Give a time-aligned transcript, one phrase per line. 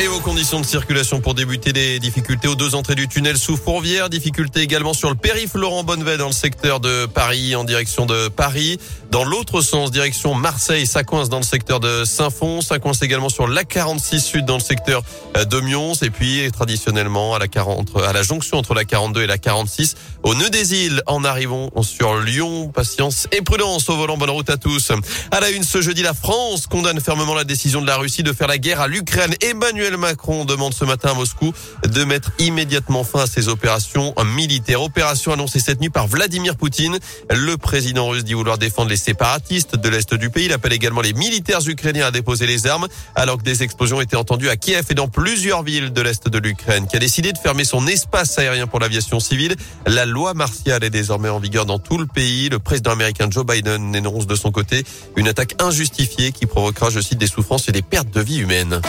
[0.00, 3.56] Et vos conditions de circulation pour débuter des difficultés aux deux entrées du tunnel sous
[3.56, 4.08] Fourvière.
[4.08, 8.28] Difficultés également sur le périph' Laurent Bonnevet dans le secteur de Paris en direction de
[8.28, 8.78] Paris.
[9.10, 12.60] Dans l'autre sens, direction Marseille, ça coince dans le secteur de Saint-Fond.
[12.60, 15.02] Ça coince également sur la 46 Sud dans le secteur
[15.36, 15.94] euh, de Mions.
[15.94, 19.96] Et puis, traditionnellement, à la 40, à la jonction entre la 42 et la 46,
[20.22, 22.68] au nœud des îles, en arrivant sur Lyon.
[22.68, 24.16] Patience et prudence au volant.
[24.16, 24.92] Bonne route à tous.
[25.32, 28.32] À la une, ce jeudi, la France condamne fermement la décision de la Russie de
[28.32, 29.34] faire la guerre à l'Ukraine.
[29.40, 31.52] Emmanuel Macron demande ce matin à Moscou
[31.86, 34.82] de mettre immédiatement fin à ces opérations militaires.
[34.82, 36.98] Opération annoncée cette nuit par Vladimir Poutine.
[37.30, 40.46] Le président russe dit vouloir défendre les séparatistes de l'Est du pays.
[40.46, 44.16] Il appelle également les militaires ukrainiens à déposer les armes alors que des explosions étaient
[44.16, 47.38] entendues à Kiev et dans plusieurs villes de l'Est de l'Ukraine qui a décidé de
[47.38, 49.56] fermer son espace aérien pour l'aviation civile.
[49.86, 52.48] La loi martiale est désormais en vigueur dans tout le pays.
[52.48, 54.84] Le président américain Joe Biden énonce de son côté
[55.16, 58.80] une attaque injustifiée qui provoquera, je cite, des souffrances et des pertes de vie humaines.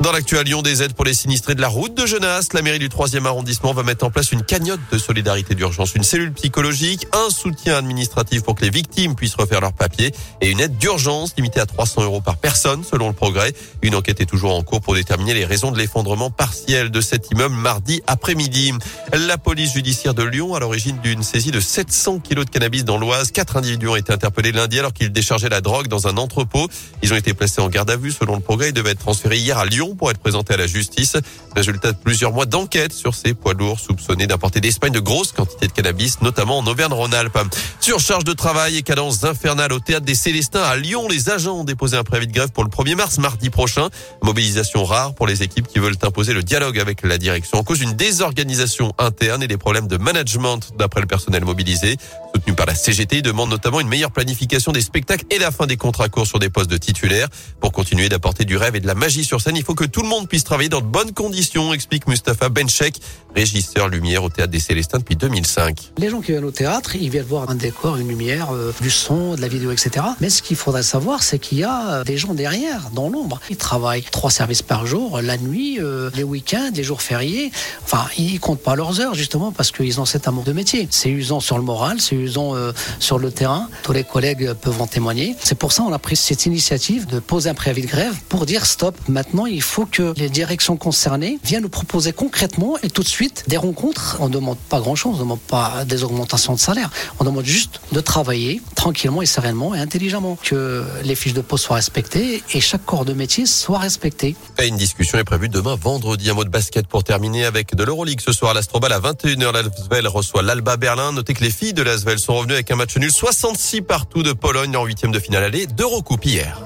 [0.00, 2.52] Dans l'actuel Lyon, des aides pour les sinistrés de la route de Genasse.
[2.52, 6.02] La mairie du 3e arrondissement va mettre en place une cagnotte de solidarité d'urgence, une
[6.02, 10.60] cellule psychologique, un soutien administratif pour que les victimes puissent refaire leurs papiers et une
[10.60, 13.54] aide d'urgence limitée à 300 euros par personne selon le progrès.
[13.82, 17.30] Une enquête est toujours en cours pour déterminer les raisons de l'effondrement partiel de cet
[17.30, 18.72] immeuble mardi après-midi.
[19.12, 22.98] La police judiciaire de Lyon à l'origine d'une saisie de 700 kilos de cannabis dans
[22.98, 23.30] l'Oise.
[23.30, 26.68] Quatre individus ont été interpellés lundi alors qu'ils déchargeaient la drogue dans un entrepôt.
[27.02, 28.68] Ils ont été placés en garde à vue selon le progrès.
[28.68, 31.16] Ils devaient être transférés hier à Lyon pour être présenté à la justice.
[31.54, 35.66] Résultat de plusieurs mois d'enquête sur ces poids lourds soupçonnés d'apporter d'Espagne de grosses quantités
[35.66, 37.38] de cannabis, notamment en Auvergne-Rhône-Alpes.
[37.80, 41.06] Surcharge de travail et cadence infernale au théâtre des Célestins à Lyon.
[41.08, 43.88] Les agents ont déposé un préavis de grève pour le 1er mars, mardi prochain.
[44.22, 47.80] Mobilisation rare pour les équipes qui veulent imposer le dialogue avec la direction en cause
[47.80, 51.96] d'une désorganisation interne et des problèmes de management d'après le personnel mobilisé.
[52.34, 55.66] Soutenu par la CGT, il demande notamment une meilleure planification des spectacles et la fin
[55.66, 57.28] des contrats courts sur des postes de titulaires.
[57.60, 60.02] Pour continuer d'apporter du rêve et de la magie sur scène, il faut que tout
[60.02, 63.00] le monde puisse travailler dans de bonnes conditions, explique Mustapha Benchek,
[63.34, 65.92] régisseur lumière au Théâtre des Célestins depuis 2005.
[65.98, 68.90] Les gens qui viennent au théâtre, ils viennent voir un décor, une lumière, euh, du
[68.90, 70.06] son, de la vidéo, etc.
[70.20, 73.40] Mais ce qu'il faudrait savoir, c'est qu'il y a euh, des gens derrière, dans l'ombre.
[73.50, 77.50] Ils travaillent trois services par jour, la nuit, euh, les week-ends, les jours fériés.
[77.82, 80.86] Enfin, ils comptent pas leurs heures, justement, parce qu'ils ont cet amour de métier.
[80.90, 83.68] C'est usant sur le moral, c'est usant euh, sur le terrain.
[83.82, 85.34] Tous les collègues peuvent en témoigner.
[85.42, 88.46] C'est pour ça qu'on a pris cette initiative de poser un préavis de grève pour
[88.46, 88.96] dire stop.
[89.08, 93.44] Maintenant, il faut que les directions concernées viennent nous proposer concrètement et tout de suite
[93.48, 94.18] des rencontres.
[94.20, 96.90] On ne demande pas grand-chose, on ne demande pas des augmentations de salaire.
[97.18, 100.38] On demande juste de travailler tranquillement et sereinement et intelligemment.
[100.42, 104.36] Que les fiches de poste soient respectées et chaque corps de métier soit respecté.
[104.62, 106.30] Une discussion est prévue demain vendredi.
[106.30, 109.52] Un mot de basket pour terminer avec de l'Euroleague ce soir l'Astrobal à 21h.
[109.52, 111.12] L'Asvel reçoit l'Alba Berlin.
[111.12, 114.32] Notez que les filles de l'Asvel sont revenues avec un match nul 66 partout de
[114.32, 116.60] Pologne en huitième de finale aller d'Eurocoupe hier.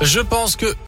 [0.00, 0.74] Je pense que